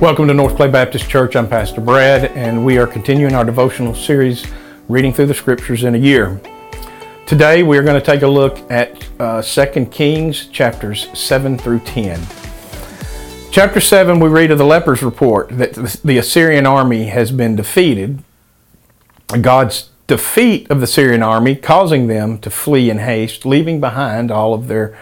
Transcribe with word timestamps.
Welcome 0.00 0.28
to 0.28 0.34
North 0.34 0.56
Clay 0.56 0.68
Baptist 0.68 1.08
Church. 1.08 1.36
I'm 1.36 1.48
Pastor 1.48 1.80
Brad, 1.80 2.26
and 2.32 2.66
we 2.66 2.76
are 2.76 2.86
continuing 2.86 3.34
our 3.34 3.46
devotional 3.46 3.94
series, 3.94 4.46
Reading 4.90 5.10
Through 5.10 5.28
the 5.28 5.34
Scriptures 5.34 5.84
in 5.84 5.94
a 5.94 5.98
Year. 5.98 6.38
Today, 7.26 7.62
we 7.62 7.78
are 7.78 7.82
going 7.82 7.98
to 7.98 8.04
take 8.04 8.20
a 8.20 8.28
look 8.28 8.58
at 8.70 9.08
uh, 9.18 9.40
2 9.40 9.86
Kings 9.86 10.48
chapters 10.48 11.08
7 11.18 11.56
through 11.56 11.78
10. 11.80 12.20
Chapter 13.50 13.80
7, 13.80 14.20
we 14.20 14.28
read 14.28 14.50
of 14.50 14.58
the 14.58 14.66
lepers 14.66 15.02
report 15.02 15.48
that 15.56 15.72
the 16.04 16.18
Assyrian 16.18 16.66
army 16.66 17.06
has 17.06 17.32
been 17.32 17.56
defeated. 17.56 18.22
God's 19.40 19.88
defeat 20.06 20.70
of 20.70 20.80
the 20.80 20.86
Syrian 20.86 21.22
army 21.22 21.56
causing 21.56 22.06
them 22.06 22.38
to 22.40 22.50
flee 22.50 22.90
in 22.90 22.98
haste, 22.98 23.46
leaving 23.46 23.80
behind 23.80 24.30
all 24.30 24.52
of 24.52 24.68
their 24.68 24.94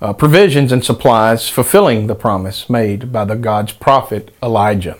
uh, 0.00 0.12
provisions 0.12 0.72
and 0.72 0.84
supplies, 0.84 1.48
fulfilling 1.48 2.06
the 2.06 2.14
promise 2.14 2.70
made 2.70 3.12
by 3.12 3.24
the 3.24 3.36
God's 3.36 3.72
prophet 3.72 4.34
Elijah. 4.42 4.98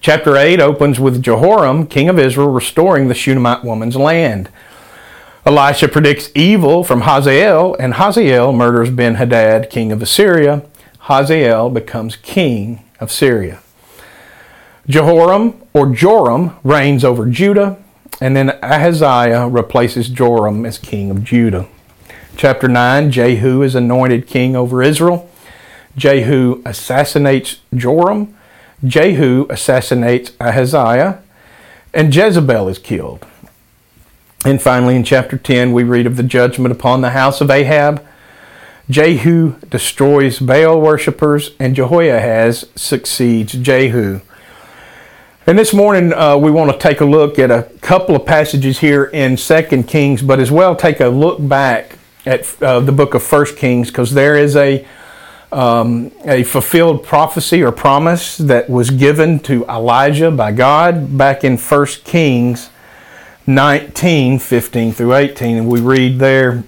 Chapter 0.00 0.36
8 0.36 0.60
opens 0.60 0.98
with 0.98 1.22
Jehoram, 1.22 1.86
king 1.86 2.08
of 2.08 2.18
Israel, 2.18 2.48
restoring 2.48 3.08
the 3.08 3.14
Shunammite 3.14 3.64
woman's 3.64 3.96
land. 3.96 4.48
Elisha 5.44 5.88
predicts 5.88 6.30
evil 6.34 6.82
from 6.84 7.02
Hazael, 7.02 7.74
and 7.74 7.94
Hazael 7.94 8.52
murders 8.52 8.90
Ben 8.90 9.16
Hadad, 9.16 9.68
king 9.68 9.92
of 9.92 10.00
Assyria. 10.00 10.62
Hazael 11.00 11.68
becomes 11.68 12.16
king 12.16 12.82
of 12.98 13.10
Syria. 13.10 13.60
Jehoram, 14.88 15.60
or 15.74 15.86
Joram, 15.94 16.56
reigns 16.64 17.04
over 17.04 17.26
Judah, 17.26 17.76
and 18.20 18.34
then 18.34 18.58
Ahaziah 18.62 19.48
replaces 19.48 20.08
Joram 20.08 20.64
as 20.64 20.78
king 20.78 21.10
of 21.10 21.24
Judah. 21.24 21.66
Chapter 22.36 22.68
9 22.68 23.10
Jehu 23.10 23.62
is 23.62 23.74
anointed 23.74 24.26
king 24.26 24.56
over 24.56 24.82
Israel. 24.82 25.30
Jehu 25.96 26.62
assassinates 26.64 27.60
Joram. 27.74 28.36
Jehu 28.84 29.46
assassinates 29.50 30.32
Ahaziah. 30.40 31.22
And 31.92 32.14
Jezebel 32.14 32.68
is 32.68 32.78
killed. 32.78 33.26
And 34.44 34.62
finally, 34.62 34.96
in 34.96 35.04
chapter 35.04 35.36
10, 35.36 35.72
we 35.72 35.82
read 35.82 36.06
of 36.06 36.16
the 36.16 36.22
judgment 36.22 36.72
upon 36.72 37.02
the 37.02 37.10
house 37.10 37.40
of 37.40 37.50
Ahab. 37.50 38.06
Jehu 38.88 39.56
destroys 39.68 40.38
Baal 40.38 40.80
worshippers, 40.80 41.50
and 41.60 41.76
Jehoahaz 41.76 42.66
succeeds 42.74 43.52
Jehu. 43.52 44.20
And 45.46 45.58
this 45.58 45.74
morning, 45.74 46.12
uh, 46.12 46.38
we 46.38 46.50
want 46.50 46.72
to 46.72 46.78
take 46.78 47.00
a 47.00 47.04
look 47.04 47.38
at 47.38 47.50
a 47.50 47.64
couple 47.82 48.16
of 48.16 48.24
passages 48.24 48.78
here 48.78 49.04
in 49.04 49.36
Second 49.36 49.88
Kings, 49.88 50.22
but 50.22 50.40
as 50.40 50.50
well 50.50 50.74
take 50.74 51.00
a 51.00 51.08
look 51.08 51.46
back 51.46 51.98
at 52.30 52.62
uh, 52.62 52.78
the 52.78 52.92
book 52.92 53.14
of 53.14 53.22
First 53.24 53.56
Kings 53.56 53.88
because 53.88 54.14
there 54.14 54.36
is 54.36 54.54
a 54.54 54.86
um, 55.52 56.12
a 56.24 56.44
fulfilled 56.44 57.02
prophecy 57.02 57.60
or 57.60 57.72
promise 57.72 58.38
that 58.38 58.70
was 58.70 58.90
given 58.90 59.40
to 59.40 59.64
Elijah 59.64 60.30
by 60.30 60.52
God 60.52 61.18
back 61.18 61.42
in 61.42 61.56
First 61.56 62.04
Kings 62.04 62.70
19, 63.48 64.38
15 64.38 64.92
through 64.92 65.12
18. 65.12 65.56
And 65.56 65.68
we 65.68 65.80
read 65.80 66.20
there, 66.20 66.62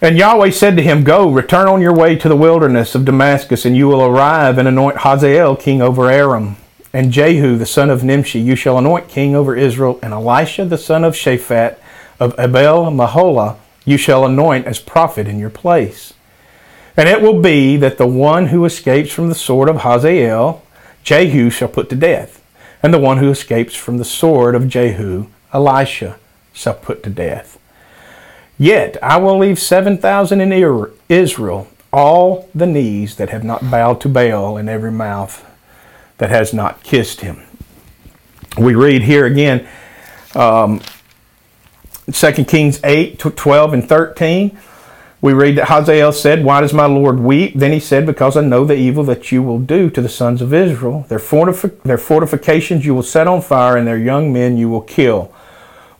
And 0.00 0.16
Yahweh 0.16 0.48
said 0.48 0.78
to 0.78 0.82
him, 0.82 1.04
Go, 1.04 1.30
return 1.30 1.68
on 1.68 1.82
your 1.82 1.94
way 1.94 2.16
to 2.16 2.26
the 2.26 2.36
wilderness 2.36 2.94
of 2.94 3.04
Damascus, 3.04 3.66
and 3.66 3.76
you 3.76 3.86
will 3.86 4.02
arrive 4.02 4.56
and 4.56 4.66
anoint 4.66 4.98
Hazael 4.98 5.56
king 5.56 5.82
over 5.82 6.10
Aram. 6.10 6.56
And 6.94 7.12
Jehu 7.12 7.58
the 7.58 7.66
son 7.66 7.90
of 7.90 8.02
Nimshi 8.02 8.40
you 8.40 8.56
shall 8.56 8.78
anoint 8.78 9.08
king 9.08 9.34
over 9.34 9.54
Israel, 9.54 9.98
and 10.02 10.14
Elisha 10.14 10.64
the 10.64 10.78
son 10.78 11.04
of 11.04 11.12
Shaphat 11.12 11.81
of 12.22 12.38
Abel 12.38 12.84
Meholah 12.86 13.56
you 13.84 13.96
shall 13.96 14.24
anoint 14.24 14.66
as 14.66 14.78
prophet 14.78 15.26
in 15.26 15.40
your 15.40 15.50
place. 15.50 16.14
And 16.96 17.08
it 17.08 17.20
will 17.20 17.40
be 17.40 17.76
that 17.78 17.98
the 17.98 18.06
one 18.06 18.46
who 18.46 18.64
escapes 18.64 19.12
from 19.12 19.28
the 19.28 19.34
sword 19.34 19.68
of 19.68 19.78
Hazael, 19.78 20.62
Jehu 21.02 21.50
shall 21.50 21.68
put 21.68 21.88
to 21.88 21.96
death, 21.96 22.40
and 22.82 22.94
the 22.94 22.98
one 22.98 23.18
who 23.18 23.30
escapes 23.30 23.74
from 23.74 23.98
the 23.98 24.04
sword 24.04 24.54
of 24.54 24.68
Jehu, 24.68 25.26
Elisha, 25.52 26.18
shall 26.52 26.74
put 26.74 27.02
to 27.02 27.10
death. 27.10 27.58
Yet 28.56 29.02
I 29.02 29.16
will 29.16 29.38
leave 29.38 29.58
seven 29.58 29.98
thousand 29.98 30.40
in 30.42 30.52
Israel, 31.08 31.66
all 31.92 32.48
the 32.54 32.66
knees 32.66 33.16
that 33.16 33.30
have 33.30 33.42
not 33.42 33.68
bowed 33.68 34.00
to 34.02 34.08
Baal, 34.08 34.56
and 34.56 34.68
every 34.68 34.92
mouth 34.92 35.44
that 36.18 36.30
has 36.30 36.54
not 36.54 36.84
kissed 36.84 37.22
him. 37.22 37.42
We 38.56 38.74
read 38.74 39.02
here 39.02 39.24
again, 39.24 39.66
um, 40.36 40.82
2 42.10 42.44
Kings 42.44 42.80
8, 42.82 43.18
12, 43.18 43.72
and 43.72 43.88
13, 43.88 44.58
we 45.20 45.32
read 45.32 45.56
that 45.56 45.68
Hazael 45.68 46.12
said, 46.12 46.44
Why 46.44 46.60
does 46.60 46.72
my 46.72 46.86
Lord 46.86 47.20
weep? 47.20 47.54
Then 47.54 47.70
he 47.72 47.78
said, 47.78 48.06
Because 48.06 48.36
I 48.36 48.40
know 48.40 48.64
the 48.64 48.74
evil 48.74 49.04
that 49.04 49.30
you 49.30 49.40
will 49.40 49.60
do 49.60 49.88
to 49.90 50.00
the 50.00 50.08
sons 50.08 50.42
of 50.42 50.52
Israel. 50.52 51.06
Their, 51.08 51.20
fortifi- 51.20 51.80
their 51.82 51.98
fortifications 51.98 52.84
you 52.84 52.92
will 52.92 53.04
set 53.04 53.28
on 53.28 53.40
fire, 53.40 53.76
and 53.76 53.86
their 53.86 53.98
young 53.98 54.32
men 54.32 54.56
you 54.56 54.68
will 54.68 54.80
kill 54.80 55.32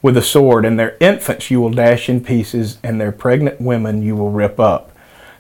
with 0.03 0.17
a 0.17 0.23
sword, 0.23 0.65
and 0.65 0.77
their 0.77 0.97
infants 0.99 1.53
you 1.53 1.61
will 1.61 1.71
dash 1.71 2.09
in 2.09 2.25
pieces, 2.25 2.79
and 2.83 3.01
their 3.01 3.13
pregnant 3.13 3.61
women 3.61 4.03
you 4.03 4.17
will 4.17 4.33
rip 4.33 4.59
up. 4.59 4.91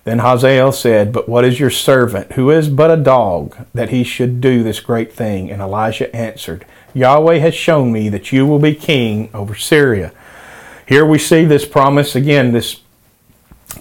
Then 0.04 0.20
Hazael 0.20 0.70
said, 0.70 1.12
But 1.12 1.28
what 1.28 1.44
is 1.44 1.58
your 1.58 1.70
servant, 1.70 2.32
who 2.32 2.50
is 2.50 2.68
but 2.68 2.92
a 2.92 2.96
dog, 2.96 3.66
that 3.74 3.90
he 3.90 4.04
should 4.04 4.40
do 4.40 4.62
this 4.62 4.78
great 4.78 5.12
thing? 5.12 5.50
And 5.50 5.60
Elijah 5.60 6.14
answered, 6.14 6.64
Yahweh 6.94 7.38
has 7.38 7.54
shown 7.54 7.90
me 7.90 8.08
that 8.10 8.30
you 8.30 8.46
will 8.46 8.60
be 8.60 8.76
king 8.76 9.28
over 9.34 9.56
Syria. 9.56 10.12
Here 10.92 11.06
we 11.06 11.18
see 11.18 11.46
this 11.46 11.64
promise 11.64 12.14
again, 12.14 12.52
this 12.52 12.82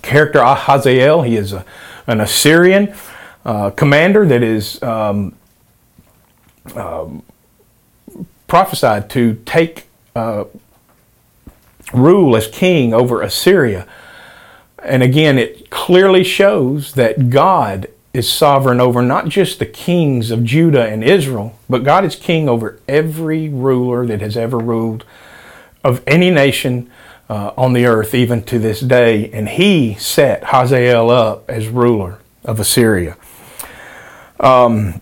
character 0.01 0.39
Ahaziel. 0.39 1.27
He 1.27 1.35
is 1.35 1.51
a, 1.51 1.65
an 2.07 2.21
Assyrian 2.21 2.95
uh, 3.43 3.71
commander 3.71 4.25
that 4.25 4.41
is 4.41 4.81
um, 4.81 5.35
um, 6.73 7.21
prophesied 8.47 9.09
to 9.09 9.41
take 9.45 9.87
uh, 10.15 10.45
rule 11.91 12.37
as 12.37 12.47
king 12.47 12.93
over 12.93 13.21
Assyria. 13.21 13.85
And 14.81 15.03
again, 15.03 15.37
it 15.37 15.69
clearly 15.69 16.23
shows 16.23 16.93
that 16.93 17.29
God 17.29 17.87
is 18.13 18.31
sovereign 18.31 18.79
over 18.79 19.01
not 19.01 19.27
just 19.27 19.59
the 19.59 19.65
kings 19.65 20.31
of 20.31 20.45
Judah 20.45 20.87
and 20.87 21.03
Israel, 21.03 21.59
but 21.69 21.83
God 21.83 22.05
is 22.05 22.15
king 22.15 22.47
over 22.47 22.79
every 22.87 23.49
ruler 23.49 24.05
that 24.05 24.21
has 24.21 24.37
ever 24.37 24.57
ruled 24.57 25.03
of 25.83 26.03
any 26.05 26.29
nation 26.29 26.89
uh, 27.29 27.53
on 27.57 27.73
the 27.73 27.85
earth 27.85 28.13
even 28.13 28.43
to 28.43 28.59
this 28.59 28.81
day. 28.81 29.29
And 29.31 29.49
he 29.49 29.95
set 29.95 30.45
Hazael 30.45 31.09
up 31.09 31.49
as 31.49 31.67
ruler 31.67 32.19
of 32.43 32.59
Assyria. 32.59 33.17
Um, 34.39 35.01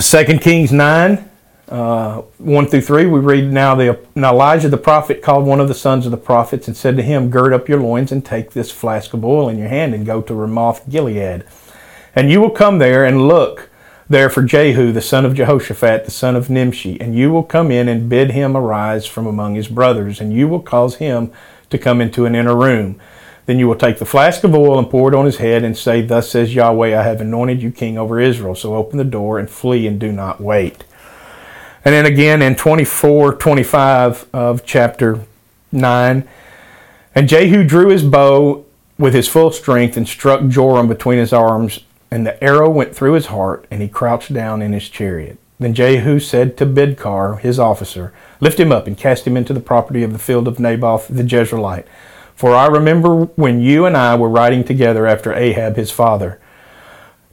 2 0.00 0.24
Kings 0.38 0.72
9, 0.72 1.28
uh, 1.68 2.22
1 2.38 2.66
through 2.66 2.80
3, 2.80 3.06
we 3.06 3.20
read 3.20 3.52
now, 3.52 3.74
the, 3.74 3.98
now 4.14 4.32
Elijah 4.32 4.68
the 4.68 4.78
prophet 4.78 5.22
called 5.22 5.44
one 5.44 5.60
of 5.60 5.68
the 5.68 5.74
sons 5.74 6.06
of 6.06 6.12
the 6.12 6.16
prophets 6.16 6.66
and 6.66 6.76
said 6.76 6.96
to 6.96 7.02
him, 7.02 7.30
Gird 7.30 7.52
up 7.52 7.68
your 7.68 7.80
loins 7.80 8.10
and 8.10 8.24
take 8.24 8.52
this 8.52 8.70
flask 8.70 9.12
of 9.12 9.24
oil 9.24 9.48
in 9.48 9.58
your 9.58 9.68
hand 9.68 9.94
and 9.94 10.06
go 10.06 10.22
to 10.22 10.34
Ramoth 10.34 10.88
Gilead. 10.88 11.44
And 12.14 12.30
you 12.30 12.40
will 12.40 12.50
come 12.50 12.78
there 12.78 13.04
and 13.04 13.28
look 13.28 13.70
there 14.12 14.30
for 14.30 14.42
Jehu 14.42 14.92
the 14.92 15.00
son 15.00 15.24
of 15.24 15.34
Jehoshaphat 15.34 16.04
the 16.04 16.10
son 16.10 16.36
of 16.36 16.48
Nimshi, 16.48 17.00
and 17.00 17.16
you 17.16 17.32
will 17.32 17.42
come 17.42 17.70
in 17.70 17.88
and 17.88 18.08
bid 18.08 18.30
him 18.30 18.56
arise 18.56 19.06
from 19.06 19.26
among 19.26 19.54
his 19.54 19.68
brothers, 19.68 20.20
and 20.20 20.32
you 20.32 20.46
will 20.46 20.60
cause 20.60 20.96
him 20.96 21.32
to 21.70 21.78
come 21.78 22.00
into 22.00 22.26
an 22.26 22.34
inner 22.34 22.56
room. 22.56 23.00
Then 23.46 23.58
you 23.58 23.66
will 23.66 23.74
take 23.74 23.98
the 23.98 24.04
flask 24.04 24.44
of 24.44 24.54
oil 24.54 24.78
and 24.78 24.88
pour 24.88 25.08
it 25.08 25.16
on 25.16 25.24
his 25.24 25.38
head, 25.38 25.64
and 25.64 25.76
say, 25.76 26.02
Thus 26.02 26.30
says 26.30 26.54
Yahweh, 26.54 26.96
I 26.96 27.02
have 27.02 27.20
anointed 27.20 27.62
you 27.62 27.72
king 27.72 27.98
over 27.98 28.20
Israel. 28.20 28.54
So 28.54 28.76
open 28.76 28.98
the 28.98 29.04
door 29.04 29.38
and 29.38 29.50
flee, 29.50 29.86
and 29.86 29.98
do 29.98 30.12
not 30.12 30.40
wait. 30.40 30.84
And 31.84 31.92
then 31.92 32.06
again 32.06 32.42
in 32.42 32.54
24 32.54 33.34
25 33.34 34.28
of 34.32 34.64
chapter 34.64 35.24
9, 35.72 36.28
and 37.14 37.28
Jehu 37.28 37.64
drew 37.64 37.88
his 37.88 38.04
bow 38.04 38.64
with 38.98 39.14
his 39.14 39.26
full 39.26 39.50
strength 39.50 39.96
and 39.96 40.06
struck 40.06 40.46
Joram 40.46 40.86
between 40.86 41.18
his 41.18 41.32
arms 41.32 41.80
and 42.12 42.26
the 42.26 42.44
arrow 42.44 42.68
went 42.68 42.94
through 42.94 43.14
his 43.14 43.26
heart, 43.26 43.66
and 43.70 43.80
he 43.80 43.88
crouched 43.88 44.34
down 44.34 44.60
in 44.60 44.74
his 44.74 44.90
chariot. 44.90 45.38
Then 45.58 45.72
Jehu 45.72 46.20
said 46.20 46.58
to 46.58 46.66
Bidkar, 46.66 47.40
his 47.40 47.58
officer, 47.58 48.12
Lift 48.38 48.60
him 48.60 48.70
up 48.70 48.86
and 48.86 48.98
cast 48.98 49.26
him 49.26 49.34
into 49.34 49.54
the 49.54 49.60
property 49.60 50.02
of 50.02 50.12
the 50.12 50.18
field 50.18 50.46
of 50.46 50.60
Naboth 50.60 51.08
the 51.08 51.22
Jezreelite. 51.22 51.86
For 52.34 52.54
I 52.54 52.66
remember 52.66 53.24
when 53.36 53.62
you 53.62 53.86
and 53.86 53.96
I 53.96 54.14
were 54.16 54.28
riding 54.28 54.62
together 54.62 55.06
after 55.06 55.32
Ahab 55.32 55.76
his 55.76 55.90
father, 55.90 56.38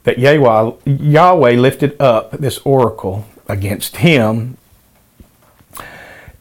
that 0.04 0.18
Yahweh 0.18 1.56
lifted 1.56 2.00
up 2.00 2.30
this 2.30 2.56
oracle 2.64 3.26
against 3.48 3.98
him. 3.98 4.56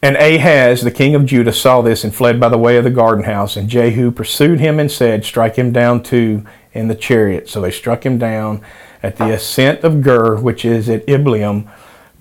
And 0.02 0.16
Ahaz, 0.16 0.82
the 0.82 0.92
king 0.92 1.14
of 1.14 1.26
Judah, 1.26 1.52
saw 1.52 1.82
this 1.82 2.04
and 2.04 2.16
fled 2.16 2.40
by 2.40 2.48
the 2.48 2.58
way 2.58 2.78
of 2.78 2.86
the 2.86 2.90
garden 2.90 3.26
house. 3.26 3.58
And 3.58 3.70
Jehu 3.70 4.12
pursued 4.12 4.60
him 4.60 4.80
and 4.80 4.90
said, 4.90 5.26
Strike 5.26 5.58
him 5.58 5.74
down 5.74 6.04
too 6.04 6.46
in 6.74 6.88
the 6.88 6.96
chariot. 6.96 7.50
So 7.50 7.60
they 7.60 7.72
struck 7.72 8.06
him 8.06 8.18
down 8.18 8.62
at 9.04 9.18
the 9.18 9.34
ascent 9.34 9.84
of 9.84 10.02
Gur, 10.02 10.38
which 10.38 10.64
is 10.64 10.90
at 10.90 11.06
Ibleam, 11.08 11.70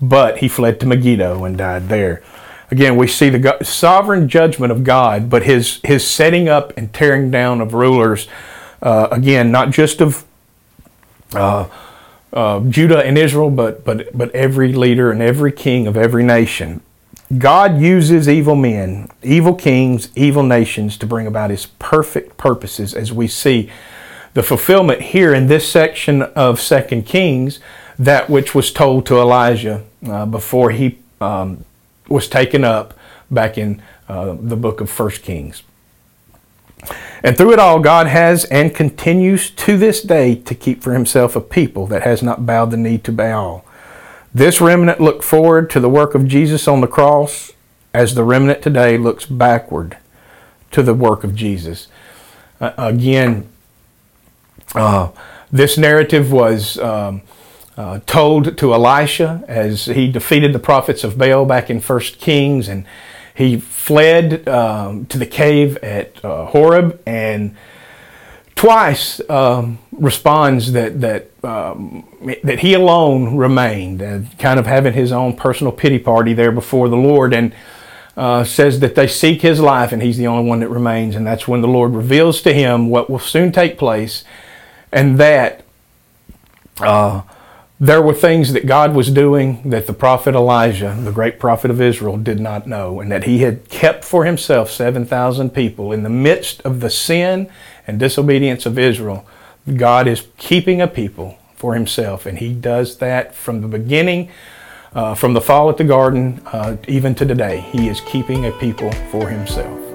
but 0.01 0.37
he 0.37 0.47
fled 0.47 0.79
to 0.79 0.85
Megiddo 0.85 1.43
and 1.43 1.57
died 1.57 1.89
there. 1.89 2.23
Again, 2.71 2.97
we 2.97 3.07
see 3.07 3.29
the 3.29 3.57
sovereign 3.63 4.29
judgment 4.29 4.71
of 4.71 4.83
God, 4.83 5.29
but 5.29 5.43
his, 5.43 5.79
his 5.83 6.05
setting 6.07 6.47
up 6.47 6.77
and 6.77 6.93
tearing 6.93 7.31
down 7.31 7.61
of 7.61 7.73
rulers, 7.73 8.27
uh, 8.81 9.07
again, 9.11 9.51
not 9.51 9.71
just 9.71 10.01
of 10.01 10.23
uh, 11.33 11.67
uh, 12.31 12.59
Judah 12.61 12.99
and 12.99 13.17
Israel, 13.17 13.49
but, 13.49 13.83
but, 13.83 14.15
but 14.15 14.33
every 14.35 14.71
leader 14.71 15.11
and 15.11 15.21
every 15.21 15.51
king 15.51 15.87
of 15.87 15.97
every 15.97 16.23
nation. 16.23 16.81
God 17.37 17.79
uses 17.79 18.27
evil 18.27 18.55
men, 18.55 19.09
evil 19.21 19.53
kings, 19.53 20.09
evil 20.15 20.41
nations 20.41 20.97
to 20.97 21.05
bring 21.05 21.27
about 21.27 21.51
his 21.51 21.67
perfect 21.67 22.37
purposes 22.37 22.95
as 22.95 23.13
we 23.13 23.27
see 23.27 23.69
the 24.33 24.41
fulfillment 24.41 25.01
here 25.01 25.33
in 25.33 25.47
this 25.47 25.69
section 25.69 26.23
of 26.23 26.59
Second 26.59 27.05
Kings, 27.05 27.59
that 27.99 28.29
which 28.29 28.55
was 28.55 28.71
told 28.71 29.05
to 29.05 29.19
Elijah 29.19 29.83
uh, 30.07 30.25
before 30.25 30.71
he 30.71 30.97
um, 31.21 31.65
was 32.07 32.27
taken 32.27 32.63
up 32.63 32.93
back 33.29 33.57
in 33.57 33.81
uh, 34.07 34.35
the 34.39 34.55
book 34.55 34.81
of 34.81 34.89
First 34.89 35.21
Kings. 35.21 35.61
And 37.23 37.37
through 37.37 37.53
it 37.53 37.59
all, 37.59 37.79
God 37.79 38.07
has 38.07 38.45
and 38.45 38.73
continues 38.73 39.49
to 39.51 39.77
this 39.77 40.01
day 40.01 40.35
to 40.35 40.55
keep 40.55 40.81
for 40.81 40.93
himself 40.93 41.35
a 41.35 41.41
people 41.41 41.85
that 41.87 42.03
has 42.03 42.23
not 42.23 42.45
bowed 42.45 42.71
the 42.71 42.77
knee 42.77 42.97
to 42.99 43.11
Baal. 43.11 43.65
This 44.33 44.61
remnant 44.61 44.99
looked 44.99 45.23
forward 45.23 45.69
to 45.71 45.79
the 45.79 45.89
work 45.89 46.13
of 46.13 46.27
Jesus 46.27 46.67
on 46.67 46.81
the 46.81 46.87
cross 46.87 47.51
as 47.93 48.13
the 48.13 48.23
remnant 48.23 48.61
today 48.61 48.97
looks 48.97 49.25
backward 49.25 49.97
to 50.71 50.83
the 50.83 50.93
work 50.93 51.23
of 51.23 51.35
Jesus. 51.35 51.87
Uh, 52.61 52.71
again, 52.77 53.49
uh, 54.75 55.09
this 55.51 55.77
narrative 55.77 56.31
was 56.31 56.77
um, 56.77 57.23
uh, 57.75 58.01
told 58.05 58.55
to 58.57 58.73
Elisha 58.73 59.43
as 59.47 59.85
he 59.85 60.11
defeated 60.11 60.53
the 60.53 60.59
prophets 60.59 61.03
of 61.03 61.17
Baal 61.17 61.45
back 61.45 61.71
in 61.71 61.79
First 61.79 62.19
Kings, 62.19 62.67
and 62.67 62.85
he 63.33 63.59
fled 63.59 64.47
um, 64.47 65.05
to 65.07 65.17
the 65.17 65.25
cave 65.25 65.77
at 65.77 66.23
uh, 66.23 66.45
Horeb 66.47 67.01
and 67.07 67.55
twice 68.59 69.21
um, 69.29 69.79
responds 69.93 70.73
that 70.73 70.99
that 70.99 71.31
um, 71.45 72.05
that 72.43 72.59
he 72.59 72.73
alone 72.73 73.37
remained, 73.37 74.01
uh, 74.01 74.19
kind 74.37 74.59
of 74.59 74.65
having 74.67 74.91
his 74.91 75.13
own 75.13 75.33
personal 75.33 75.71
pity 75.71 75.97
party 75.97 76.33
there 76.33 76.51
before 76.51 76.89
the 76.89 76.97
Lord, 76.97 77.33
and 77.33 77.55
uh, 78.17 78.43
says 78.43 78.81
that 78.81 78.95
they 78.95 79.07
seek 79.07 79.41
his 79.41 79.61
life, 79.61 79.93
and 79.93 80.01
he's 80.01 80.17
the 80.17 80.27
only 80.27 80.43
one 80.43 80.59
that 80.59 80.67
remains, 80.67 81.15
and 81.15 81.25
that's 81.25 81.47
when 81.47 81.61
the 81.61 81.69
Lord 81.69 81.93
reveals 81.93 82.41
to 82.41 82.53
him 82.53 82.89
what 82.89 83.09
will 83.09 83.19
soon 83.19 83.53
take 83.53 83.77
place, 83.77 84.25
and 84.91 85.17
that. 85.17 85.63
Uh, 86.81 87.21
there 87.81 88.01
were 88.01 88.13
things 88.13 88.51
that 88.51 88.65
God 88.65 88.93
was 88.93 89.09
doing 89.09 89.69
that 89.69 89.87
the 89.87 89.93
prophet 89.93 90.35
Elijah, 90.35 90.97
the 91.01 91.13
great 91.13 91.39
prophet 91.39 91.71
of 91.71 91.79
Israel, 91.79 92.17
did 92.17 92.37
not 92.37 92.67
know, 92.67 92.99
and 92.99 93.09
that 93.09 93.23
he 93.23 93.37
had 93.37 93.69
kept 93.69 94.03
for 94.03 94.25
himself 94.25 94.69
7,000 94.69 95.51
people. 95.51 95.93
In 95.93 96.03
the 96.03 96.09
midst 96.09 96.61
of 96.63 96.81
the 96.81 96.89
sin 96.89 97.49
and 97.89 97.99
disobedience 97.99 98.67
of 98.67 98.77
Israel, 98.77 99.25
God 99.75 100.07
is 100.07 100.27
keeping 100.37 100.79
a 100.79 100.87
people 100.87 101.37
for 101.55 101.73
himself, 101.73 102.25
and 102.27 102.37
he 102.37 102.53
does 102.53 102.99
that 102.99 103.33
from 103.35 103.61
the 103.61 103.67
beginning, 103.67 104.29
uh, 104.93 105.15
from 105.15 105.33
the 105.33 105.41
fall 105.41 105.69
at 105.69 105.77
the 105.77 105.83
garden, 105.83 106.41
uh, 106.45 106.77
even 106.87 107.15
to 107.15 107.25
today. 107.25 107.61
He 107.71 107.89
is 107.89 107.99
keeping 108.01 108.45
a 108.45 108.51
people 108.51 108.91
for 109.11 109.27
himself. 109.27 109.88